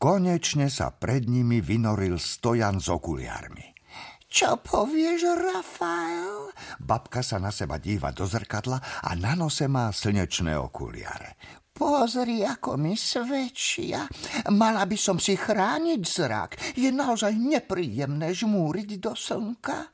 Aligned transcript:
Konečne 0.00 0.72
sa 0.72 0.96
pred 0.96 1.28
nimi 1.28 1.60
vynoril 1.60 2.16
stojan 2.16 2.80
s 2.80 2.88
okuliármi. 2.88 3.76
Čo 4.32 4.56
povieš, 4.56 5.28
Rafael? 5.36 6.56
Babka 6.80 7.20
sa 7.20 7.36
na 7.36 7.52
seba 7.52 7.76
díva 7.76 8.08
do 8.08 8.24
zrkadla 8.24 8.80
a 8.80 9.12
na 9.12 9.36
nose 9.36 9.68
má 9.68 9.92
slnečné 9.92 10.56
okuliare. 10.56 11.36
Pozri, 11.76 12.40
ako 12.40 12.80
mi 12.80 12.96
svedčia. 12.96 14.08
Mala 14.48 14.88
by 14.88 14.96
som 14.96 15.20
si 15.20 15.36
chrániť 15.36 16.00
zrak. 16.00 16.80
Je 16.80 16.88
naozaj 16.88 17.36
nepríjemné 17.36 18.32
žmúriť 18.32 18.96
do 18.96 19.12
slnka. 19.12 19.92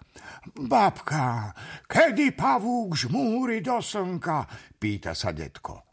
Babka, 0.55 1.51
kedy 1.91 2.31
pavúk 2.31 2.95
žmúri 2.95 3.59
do 3.59 3.83
slnka? 3.83 4.47
Pýta 4.79 5.19
sa 5.19 5.35
detko. 5.35 5.86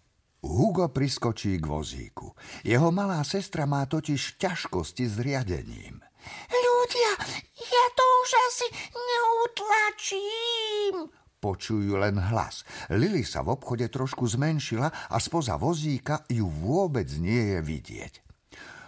Hugo 0.44 0.92
priskočí 0.92 1.56
k 1.58 1.66
vozíku. 1.66 2.36
Jeho 2.68 2.92
malá 2.92 3.24
sestra 3.24 3.64
má 3.64 3.88
totiž 3.88 4.38
ťažkosti 4.38 5.08
s 5.08 5.16
riadením. 5.24 6.04
Ľudia, 6.52 7.12
ja 7.56 7.86
to 7.96 8.04
už 8.04 8.30
asi 8.52 8.68
neutlačím, 8.92 11.08
Počujú 11.44 12.00
len 12.00 12.16
hlas. 12.16 12.64
Lily 12.88 13.28
sa 13.28 13.44
v 13.44 13.60
obchode 13.60 13.92
trošku 13.92 14.24
zmenšila 14.24 15.12
a 15.12 15.18
spoza 15.20 15.60
vozíka 15.60 16.24
ju 16.32 16.48
vôbec 16.48 17.12
nie 17.20 17.52
je 17.52 17.60
vidieť. 17.60 18.14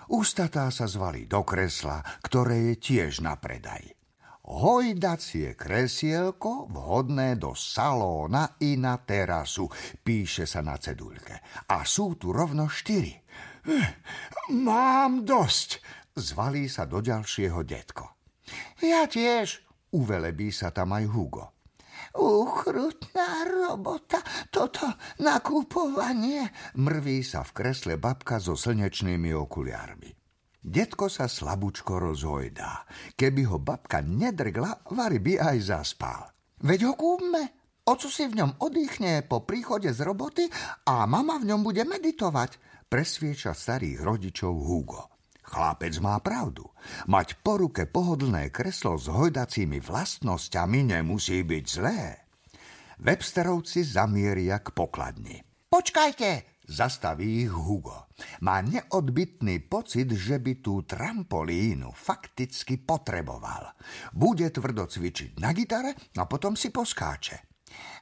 Ústatá 0.07 0.71
sa 0.71 0.87
zvali 0.87 1.27
do 1.27 1.43
kresla, 1.43 1.99
ktoré 2.23 2.71
je 2.71 2.75
tiež 2.79 3.19
na 3.19 3.35
predaj. 3.35 3.91
Hojdacie 4.45 5.57
kresielko 5.57 6.69
vhodné 6.69 7.33
do 7.41 7.57
salóna 7.57 8.61
i 8.61 8.77
na 8.77 9.01
terasu, 9.01 9.65
píše 10.05 10.45
sa 10.45 10.61
na 10.61 10.77
ceduľke. 10.77 11.65
A 11.73 11.81
sú 11.81 12.13
tu 12.13 12.29
rovno 12.29 12.69
štyri. 12.69 13.09
Mám 14.53 15.25
dosť, 15.25 15.81
zvalí 16.13 16.69
sa 16.69 16.85
do 16.85 17.01
ďalšieho 17.01 17.65
detko. 17.65 18.05
Ja 18.85 19.09
tiež, 19.09 19.65
uvelebí 19.97 20.53
sa 20.53 20.69
tam 20.69 20.93
aj 20.93 21.05
Hugo. 21.09 21.45
Uchrutná 22.15 23.49
robota, 23.49 24.21
toto 24.53 24.85
nakupovanie. 25.25 26.53
Mrví 26.77 27.25
sa 27.25 27.41
v 27.41 27.51
kresle 27.51 27.97
babka 27.97 28.37
so 28.37 28.53
slnečnými 28.53 29.33
okuliármi. 29.33 30.24
Detko 30.65 31.13
sa 31.13 31.29
slabúčko 31.29 32.01
rozhojdá. 32.01 32.89
Keby 33.13 33.53
ho 33.53 33.61
babka 33.61 34.01
nedrgla, 34.01 34.89
Vary 34.97 35.21
by 35.21 35.53
aj 35.53 35.57
zaspal. 35.61 36.25
Veď 36.65 36.89
ho 36.89 36.93
kúpme. 36.97 37.53
Oco 37.85 38.09
si 38.09 38.25
v 38.25 38.41
ňom 38.41 38.57
oddychne 38.65 39.21
po 39.29 39.45
príchode 39.45 39.93
z 39.93 40.01
roboty 40.01 40.49
a 40.89 41.05
mama 41.05 41.37
v 41.37 41.53
ňom 41.53 41.61
bude 41.61 41.85
meditovať. 41.85 42.57
Presvieča 42.89 43.53
starých 43.53 44.01
rodičov 44.01 44.57
Hugo. 44.57 45.13
Chlapec 45.45 45.93
má 46.01 46.17
pravdu. 46.17 46.65
Mať 47.05 47.45
po 47.45 47.61
ruke 47.61 47.85
pohodlné 47.85 48.49
kreslo 48.49 48.97
s 48.97 49.05
hojdacími 49.05 49.77
vlastnosťami 49.77 50.97
nemusí 50.97 51.45
byť 51.45 51.65
zlé. 51.69 52.25
Websterovci 53.05 53.85
zamieria 53.85 54.57
k 54.65 54.73
pokladni. 54.73 55.45
Počkajte, 55.69 56.54
zastaví 56.65 57.45
ich 57.45 57.53
Hugo. 57.53 58.09
Má 58.41 58.61
neodbitný 58.61 59.65
pocit, 59.65 60.09
že 60.11 60.41
by 60.41 60.59
tú 60.59 60.83
trampolínu 60.83 61.93
fakticky 61.93 62.81
potreboval. 62.81 63.73
Bude 64.13 64.49
tvrdo 64.49 64.89
cvičiť 64.89 65.39
na 65.39 65.53
gitare 65.53 65.93
a 66.17 66.23
potom 66.25 66.57
si 66.57 66.73
poskáče. 66.73 67.55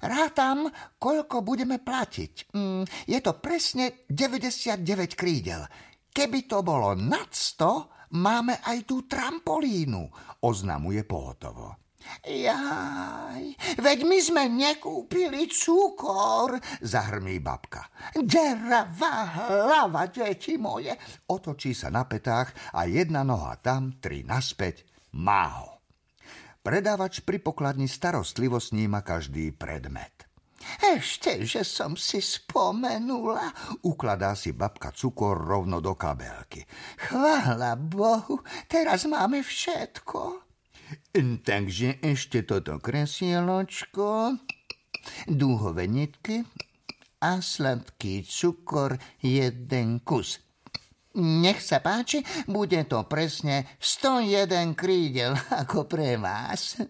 Rátam, 0.04 0.70
koľko 1.00 1.42
budeme 1.42 1.80
platiť. 1.80 2.54
Mm, 2.54 2.84
je 3.10 3.20
to 3.24 3.40
presne 3.40 4.06
99 4.12 5.16
krídel. 5.18 5.66
Keby 6.14 6.46
to 6.46 6.62
bolo 6.62 6.94
nad 6.94 7.32
sto, 7.34 7.90
máme 8.14 8.62
aj 8.62 8.78
tú 8.86 9.10
trampolínu, 9.10 10.04
oznamuje 10.46 11.02
pohotovo. 11.08 11.93
Jaj, 12.24 13.44
veď 13.80 14.00
my 14.08 14.18
sme 14.24 14.44
nekúpili 14.48 15.52
cukor, 15.52 16.56
zahrmí 16.80 17.40
babka. 17.44 17.88
Deravá 18.16 19.28
hlava, 19.44 20.08
deti 20.08 20.56
moje. 20.56 20.96
Otočí 21.28 21.76
sa 21.76 21.92
na 21.92 22.08
petách 22.08 22.56
a 22.76 22.88
jedna 22.88 23.28
noha 23.28 23.60
tam, 23.60 24.00
tri 24.00 24.24
naspäť, 24.24 24.88
má 25.20 25.64
ho. 25.64 25.84
Predávač 26.64 27.28
pri 27.28 27.44
pokladni 27.44 27.92
starostlivo 27.92 28.56
sníma 28.56 29.04
každý 29.04 29.52
predmet. 29.52 30.24
Ešte, 30.80 31.44
že 31.44 31.68
som 31.68 32.00
si 32.00 32.24
spomenula. 32.24 33.52
Ukladá 33.84 34.32
si 34.32 34.56
babka 34.56 34.96
cukor 34.96 35.36
rovno 35.36 35.84
do 35.84 36.00
kabelky. 36.00 36.64
Chvála 37.04 37.76
Bohu, 37.76 38.40
teraz 38.72 39.04
máme 39.04 39.44
všetko. 39.44 40.43
Takže 41.48 42.04
ešte 42.04 42.44
toto 42.48 42.80
kresieločko, 42.80 44.38
dúhové 45.28 45.88
nitky 45.90 46.44
a 47.24 47.40
sladký 47.40 48.24
cukor 48.28 49.00
jeden 49.24 50.04
kus. 50.04 50.44
Nech 51.14 51.62
sa 51.62 51.78
páči, 51.78 52.26
bude 52.50 52.82
to 52.90 53.06
presne 53.06 53.78
101 53.78 54.74
krídel 54.74 55.38
ako 55.62 55.86
pre 55.86 56.18
vás. 56.18 56.82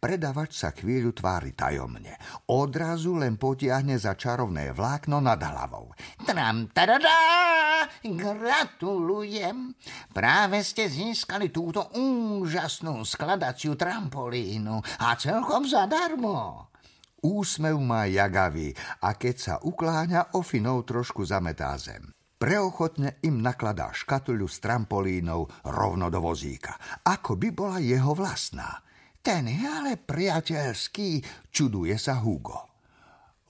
Predavač 0.00 0.58
sa 0.58 0.72
chvíľu 0.72 1.12
tvári 1.12 1.52
tajomne. 1.52 2.16
Odrazu 2.50 3.20
len 3.20 3.36
potiahne 3.36 4.00
za 4.00 4.16
čarovné 4.16 4.72
vlákno 4.72 5.20
nad 5.20 5.38
hlavou. 5.38 5.92
Tram, 6.24 6.72
taradá! 6.72 7.84
Gratulujem! 8.00 9.76
Práve 10.10 10.64
ste 10.64 10.88
získali 10.88 11.52
túto 11.52 11.92
úžasnú 11.94 13.04
skladaciu 13.04 13.76
trampolínu 13.76 14.82
a 15.04 15.14
celkom 15.14 15.68
zadarmo. 15.68 16.72
Úsmev 17.20 17.76
má 17.78 18.08
jagavý 18.08 18.72
a 19.04 19.12
keď 19.12 19.36
sa 19.36 19.54
ukláňa, 19.60 20.32
ofinou 20.32 20.80
trošku 20.80 21.28
zametá 21.28 21.76
zem. 21.76 22.08
Preochotne 22.40 23.20
im 23.20 23.44
nakladá 23.44 23.92
škatuľu 23.92 24.48
s 24.48 24.64
trampolínou 24.64 25.44
rovno 25.60 26.08
do 26.08 26.24
vozíka, 26.24 26.72
ako 27.04 27.36
by 27.36 27.48
bola 27.52 27.76
jeho 27.84 28.16
vlastná. 28.16 28.80
Ten 29.20 29.44
je 29.44 29.60
ale 29.60 30.00
priateľský, 30.00 31.20
čuduje 31.52 31.92
sa 32.00 32.16
Hugo. 32.16 32.64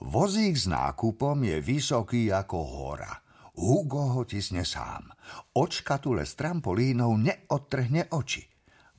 Vozík 0.03 0.59
s 0.59 0.67
nákupom 0.67 1.39
je 1.39 1.63
vysoký 1.63 2.35
ako 2.35 2.59
hora. 2.59 3.15
Hugo 3.55 4.19
ho 4.19 4.27
tisne 4.27 4.67
sám. 4.67 5.07
Od 5.55 5.71
škatule 5.71 6.27
s 6.27 6.35
trampolínou 6.35 7.15
neodtrhne 7.15 8.11
oči. 8.11 8.43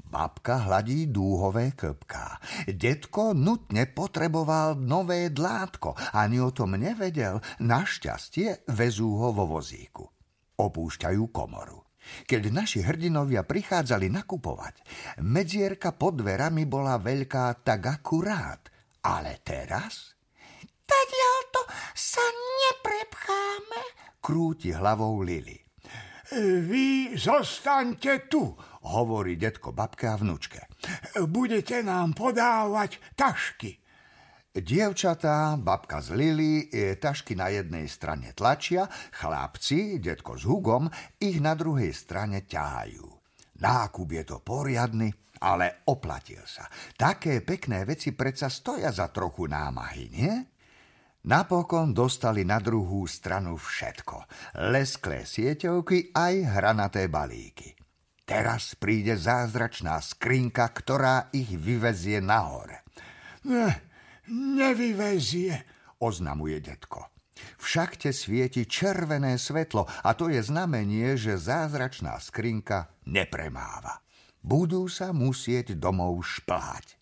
Babka 0.08 0.72
hladí 0.72 1.12
dúhové 1.12 1.76
klpká. 1.76 2.31
Detko 2.68 3.38
nutne 3.38 3.86
potreboval 3.90 4.80
nové 4.80 5.30
dlátko. 5.30 5.96
Ani 6.18 6.42
o 6.42 6.50
tom 6.50 6.78
nevedel. 6.78 7.40
Našťastie 7.62 8.68
vezú 8.72 9.18
ho 9.22 9.30
vo 9.32 9.46
vozíku. 9.48 10.06
Opúšťajú 10.58 11.24
komoru. 11.34 11.82
Keď 12.02 12.50
naši 12.50 12.82
hrdinovia 12.82 13.46
prichádzali 13.46 14.10
nakupovať, 14.10 14.82
medzierka 15.22 15.94
pod 15.94 16.18
dverami 16.18 16.66
bola 16.66 16.98
veľká 16.98 17.62
tak 17.62 18.02
akurát. 18.02 18.66
Ale 19.06 19.42
teraz... 19.46 20.18
to 21.52 21.62
sa 21.94 22.24
neprepcháme, 22.32 23.82
krúti 24.24 24.72
hlavou 24.72 25.22
Lily. 25.22 25.60
Vy 26.32 27.20
zostaňte 27.20 28.32
tu, 28.32 28.56
hovorí 28.86 29.38
detko 29.38 29.74
babke 29.76 30.10
a 30.10 30.18
vnúčke. 30.18 30.66
Budete 31.30 31.86
nám 31.86 32.18
podávať 32.18 32.98
tašky. 33.14 33.78
Dievčatá, 34.52 35.56
babka 35.56 36.04
z 36.04 36.12
Lily, 36.12 36.68
tašky 37.00 37.40
na 37.40 37.48
jednej 37.48 37.88
strane 37.88 38.36
tlačia, 38.36 38.84
chlapci, 39.16 39.96
detko 40.04 40.36
s 40.36 40.44
Hugom, 40.44 40.92
ich 41.24 41.40
na 41.40 41.56
druhej 41.56 41.96
strane 41.96 42.44
ťahajú. 42.44 43.08
Nákup 43.64 44.10
je 44.12 44.24
to 44.28 44.44
poriadny, 44.44 45.08
ale 45.40 45.88
oplatil 45.88 46.44
sa. 46.44 46.68
Také 47.00 47.40
pekné 47.48 47.88
veci 47.88 48.12
predsa 48.12 48.52
stoja 48.52 48.92
za 48.92 49.08
trochu 49.08 49.48
námahy, 49.48 50.06
nie? 50.12 50.34
Napokon 51.32 51.96
dostali 51.96 52.44
na 52.44 52.60
druhú 52.60 53.08
stranu 53.08 53.56
všetko. 53.56 54.26
Lesklé 54.74 55.24
sieťovky 55.24 56.12
aj 56.12 56.34
hranaté 56.60 57.08
balíky. 57.08 57.78
Teraz 58.32 58.80
príde 58.80 59.20
zázračná 59.20 60.00
skrinka, 60.00 60.64
ktorá 60.72 61.28
ich 61.36 61.52
vyvezie 61.52 62.24
nahore. 62.24 62.88
Eh 63.44 63.92
Nevyvezie, 64.32 65.68
oznamuje 66.00 66.64
detko. 66.64 67.12
V 67.60 67.66
šachte 67.68 68.16
svieti 68.16 68.64
červené 68.64 69.36
svetlo 69.36 69.84
a 69.84 70.16
to 70.16 70.32
je 70.32 70.40
znamenie, 70.40 71.20
že 71.20 71.36
zázračná 71.36 72.16
skrinka 72.24 72.96
nepremáva. 73.04 74.00
Budú 74.40 74.88
sa 74.88 75.12
musieť 75.12 75.76
domov 75.76 76.24
šplhať. 76.24 76.96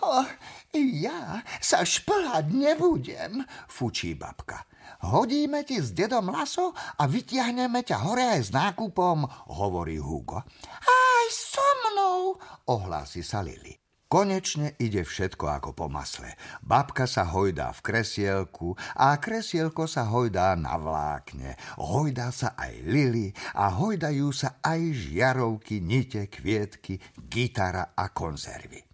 Oh, 0.00 0.24
ja 0.72 1.44
sa 1.60 1.84
šplhať 1.84 2.48
nebudem, 2.48 3.44
fučí 3.68 4.16
babka. 4.16 4.64
Hodíme 5.02 5.66
ti 5.66 5.82
s 5.82 5.90
dedom 5.90 6.30
laso 6.30 6.70
a 6.74 7.02
vytiahneme 7.10 7.82
ťa 7.82 7.98
hore 8.06 8.24
aj 8.38 8.40
s 8.46 8.50
nákupom, 8.54 9.26
hovorí 9.58 9.98
Hugo. 9.98 10.38
Aj 10.84 11.26
so 11.34 11.66
mnou, 11.90 12.38
ohlási 12.70 13.26
sa 13.26 13.42
Lili. 13.42 13.84
Konečne 14.14 14.78
ide 14.78 15.02
všetko 15.02 15.42
ako 15.58 15.70
po 15.74 15.86
masle. 15.90 16.38
Babka 16.62 17.02
sa 17.02 17.26
hojdá 17.26 17.74
v 17.74 17.82
kresielku 17.82 18.78
a 18.94 19.18
kresielko 19.18 19.90
sa 19.90 20.06
hojdá 20.06 20.54
na 20.54 20.78
vlákne. 20.78 21.58
Hojdá 21.82 22.30
sa 22.30 22.54
aj 22.54 22.78
lily 22.86 23.34
a 23.58 23.74
hojdajú 23.74 24.30
sa 24.30 24.62
aj 24.62 25.10
žiarovky, 25.10 25.82
nite, 25.82 26.30
kvietky, 26.30 27.02
gitara 27.26 27.90
a 27.98 28.14
konzervy. 28.14 28.86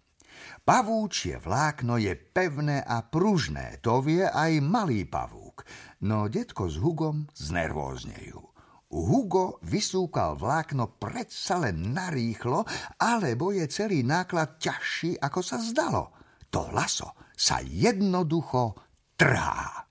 Pavúčie 0.65 1.37
vlákno 1.37 2.01
je 2.01 2.17
pevné 2.17 2.81
a 2.81 3.05
pružné, 3.05 3.77
to 3.77 4.01
vie 4.01 4.25
aj 4.25 4.57
malý 4.61 5.05
pavúk, 5.05 5.61
no 6.05 6.29
detko 6.29 6.69
s 6.69 6.77
Hugom 6.77 7.29
znervóznejú. 7.33 8.51
Hugo 8.91 9.63
vysúkal 9.63 10.35
vlákno 10.35 10.99
predsa 10.99 11.63
len 11.63 11.95
narýchlo, 11.95 12.67
alebo 12.99 13.55
je 13.55 13.63
celý 13.71 14.03
náklad 14.03 14.59
ťažší, 14.59 15.15
ako 15.15 15.39
sa 15.39 15.63
zdalo. 15.63 16.11
To 16.51 16.67
laso 16.75 17.15
sa 17.31 17.63
jednoducho 17.63 18.75
trhá. 19.15 19.87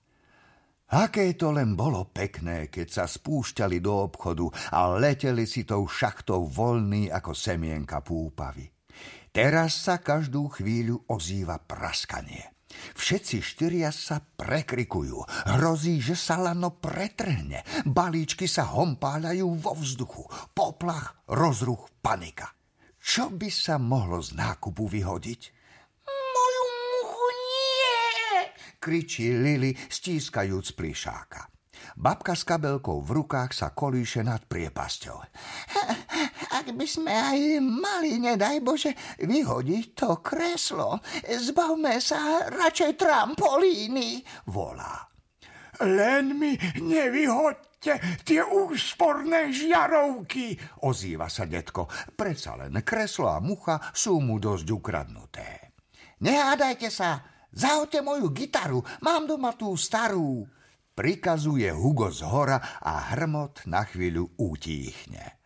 Aké 0.91 1.33
to 1.39 1.55
len 1.55 1.73
bolo 1.73 2.11
pekné, 2.11 2.67
keď 2.67 2.87
sa 2.91 3.05
spúšťali 3.07 3.79
do 3.79 4.05
obchodu 4.11 4.45
a 4.75 4.91
leteli 4.93 5.47
si 5.47 5.63
tou 5.63 5.87
šachtou 5.87 6.45
voľný 6.45 7.07
ako 7.07 7.31
semienka 7.31 8.03
púpavy. 8.03 8.67
Teraz 9.31 9.87
sa 9.87 10.03
každú 10.03 10.51
chvíľu 10.51 11.07
ozýva 11.07 11.63
praskanie. 11.63 12.60
Všetci 12.95 13.37
štyria 13.41 13.89
sa 13.89 14.19
prekrikujú. 14.21 15.23
Hrozí, 15.57 16.01
že 16.01 16.17
sa 16.17 16.39
lano 16.39 16.73
pretrhne. 16.77 17.63
Balíčky 17.87 18.45
sa 18.45 18.67
hompáľajú 18.71 19.47
vo 19.57 19.73
vzduchu. 19.77 20.23
Poplach, 20.51 21.23
rozruch, 21.29 21.89
panika. 22.03 22.51
Čo 23.01 23.33
by 23.33 23.49
sa 23.49 23.81
mohlo 23.81 24.21
z 24.21 24.37
nákupu 24.37 24.85
vyhodiť? 24.85 25.41
Moju 26.05 26.65
muchu 26.69 27.27
nie! 27.33 27.91
kričí 28.77 29.33
Lily, 29.33 29.73
stískajúc 29.89 30.77
plišáka. 30.77 31.49
Babka 31.97 32.37
s 32.37 32.45
kabelkou 32.45 33.01
v 33.01 33.21
rukách 33.21 33.57
sa 33.57 33.73
kolíše 33.73 34.21
nad 34.21 34.45
priepasťou. 34.45 35.17
Ak 36.61 36.77
by 36.77 36.85
sme 36.85 37.09
aj 37.09 37.57
mali, 37.57 38.21
nedaj 38.21 38.61
Bože, 38.61 38.93
vyhodiť 39.17 39.97
to 39.97 40.21
kreslo, 40.21 41.01
zbavme 41.25 41.97
sa 41.97 42.45
radšej 42.53 43.01
trampolíny, 43.01 44.21
volá. 44.45 45.09
Len 45.81 46.37
mi 46.37 46.53
nevyhoďte 46.77 48.21
tie 48.21 48.45
úsporné 48.45 49.49
žiarovky, 49.49 50.53
ozýva 50.85 51.33
sa 51.33 51.49
detko. 51.49 51.89
Predsa 52.13 52.53
len 52.61 52.77
kreslo 52.85 53.33
a 53.33 53.41
mucha 53.41 53.81
sú 53.89 54.21
mu 54.21 54.37
dosť 54.37 54.67
ukradnuté. 54.69 55.73
Nehádajte 56.21 56.93
sa, 56.93 57.25
zahoďte 57.49 58.05
moju 58.05 58.29
gitaru, 58.29 58.85
mám 59.01 59.25
doma 59.25 59.57
tú 59.57 59.73
starú 59.73 60.45
prikazuje 60.93 61.73
Hugo 61.73 62.13
z 62.13 62.21
hora 62.29 62.61
a 62.77 63.17
hrmot 63.17 63.65
na 63.65 63.81
chvíľu 63.81 64.37
utíchne. 64.37 65.40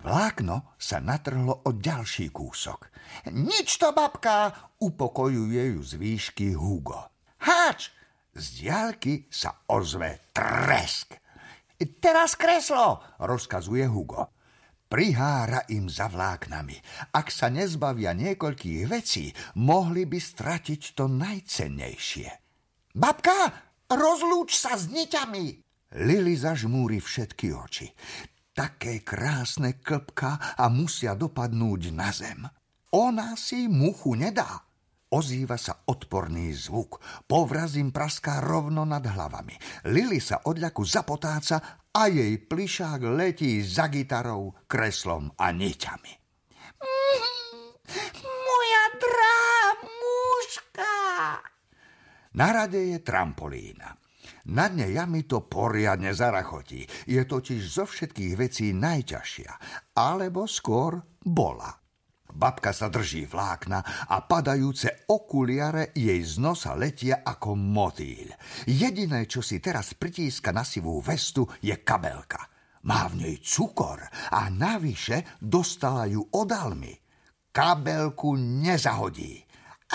Vlákno 0.00 0.76
sa 0.76 1.00
natrhlo 1.00 1.64
o 1.66 1.70
ďalší 1.72 2.32
kúsok. 2.32 2.92
Nič 3.32 3.80
to, 3.80 3.92
babka, 3.96 4.52
upokojuje 4.80 5.76
ju 5.76 5.80
z 5.82 5.92
výšky 5.96 6.48
Hugo. 6.52 7.12
Háč! 7.42 7.92
Z 8.36 8.44
diálky 8.60 9.28
sa 9.32 9.64
ozve 9.72 10.28
tresk. 10.36 11.16
Teraz 11.76 12.36
kreslo, 12.36 13.00
rozkazuje 13.20 13.88
Hugo. 13.88 14.28
Prihára 14.86 15.66
im 15.72 15.88
za 15.88 16.06
vláknami. 16.06 16.76
Ak 17.16 17.32
sa 17.32 17.48
nezbavia 17.48 18.12
niekoľkých 18.12 18.82
vecí, 18.86 19.32
mohli 19.58 20.04
by 20.04 20.18
stratiť 20.20 20.94
to 20.94 21.08
najcennejšie. 21.10 22.28
Babka, 22.96 23.66
Rozlúč 23.86 24.58
sa 24.58 24.74
s 24.74 24.90
niťami. 24.90 25.62
Lili 26.02 26.34
zažmúri 26.34 26.98
všetky 26.98 27.54
oči. 27.54 27.86
Také 28.56 29.04
krásne 29.04 29.84
klpka 29.84 30.56
a 30.56 30.72
musia 30.72 31.12
dopadnúť 31.12 31.92
na 31.92 32.08
zem. 32.08 32.40
Ona 32.96 33.36
si 33.36 33.68
muchu 33.68 34.16
nedá. 34.16 34.64
Ozýva 35.12 35.60
sa 35.60 35.84
odporný 35.84 36.56
zvuk. 36.56 36.96
Povraz 37.28 37.76
im 37.76 37.92
praská 37.92 38.40
rovno 38.40 38.88
nad 38.88 39.04
hlavami. 39.04 39.84
Lili 39.92 40.24
sa 40.24 40.40
odľaku 40.48 40.82
zapotáca 40.88 41.84
a 41.92 42.08
jej 42.08 42.32
plišák 42.40 43.04
letí 43.12 43.60
za 43.60 43.92
gitarou, 43.92 44.64
kreslom 44.64 45.36
a 45.36 45.52
niťami. 45.52 46.12
Mm, 46.80 47.70
moja 48.24 48.84
drá 48.96 49.44
mužka! 49.84 50.96
Na 52.40 52.48
rade 52.56 52.80
je 52.80 52.98
trampolína. 53.04 54.05
Na 54.46 54.70
dne 54.70 54.94
jamy 54.94 55.26
to 55.26 55.42
poriadne 55.42 56.14
zarachotí. 56.14 56.86
Je 57.10 57.18
totiž 57.18 57.62
zo 57.66 57.84
všetkých 57.86 58.34
vecí 58.38 58.70
najťažšia. 58.70 59.52
Alebo 59.98 60.46
skôr 60.46 61.02
bola. 61.18 61.74
Babka 62.36 62.70
sa 62.76 62.92
drží 62.92 63.24
vlákna 63.26 64.06
a 64.12 64.20
padajúce 64.20 65.08
okuliare 65.08 65.96
jej 65.96 66.20
z 66.20 66.36
nosa 66.36 66.76
letia 66.76 67.24
ako 67.24 67.56
motýl. 67.56 68.28
Jediné, 68.68 69.24
čo 69.24 69.40
si 69.40 69.56
teraz 69.58 69.96
pritíska 69.96 70.52
na 70.52 70.60
sivú 70.60 71.00
vestu, 71.00 71.48
je 71.64 71.72
kabelka. 71.80 72.44
Má 72.86 73.08
v 73.10 73.24
nej 73.24 73.36
cukor 73.42 73.98
a 74.30 74.46
navyše 74.52 75.40
dostala 75.40 76.06
ju 76.06 76.22
od. 76.22 76.52
Kabelku 77.50 78.36
nezahodí. 78.36 79.40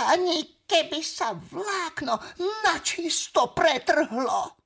Ani 0.02 0.61
keby 0.72 1.04
sa 1.04 1.36
vlákno 1.36 2.16
načisto 2.64 3.52
pretrhlo. 3.52 4.61